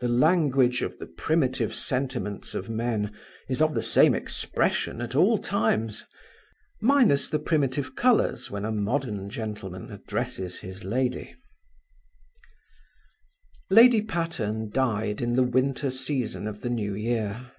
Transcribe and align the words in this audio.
The 0.00 0.08
language 0.08 0.82
of 0.82 0.98
the 0.98 1.06
primitive 1.06 1.72
sentiments 1.72 2.56
of 2.56 2.68
men 2.68 3.12
is 3.48 3.62
of 3.62 3.72
the 3.72 3.82
same 3.82 4.12
expression 4.12 5.00
at 5.00 5.14
all 5.14 5.38
times, 5.38 6.04
minus 6.80 7.28
the 7.28 7.38
primitive 7.38 7.94
colours 7.94 8.50
when 8.50 8.64
a 8.64 8.72
modern 8.72 9.30
gentleman 9.30 9.92
addresses 9.92 10.58
his 10.58 10.82
lady. 10.82 11.36
Lady 13.70 14.02
Patterne 14.02 14.70
died 14.70 15.22
in 15.22 15.36
the 15.36 15.44
winter 15.44 15.88
season 15.90 16.48
of 16.48 16.62
the 16.62 16.70
new 16.70 16.92
year. 16.96 17.52